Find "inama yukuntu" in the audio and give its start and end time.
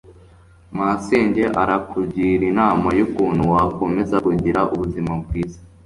2.51-3.41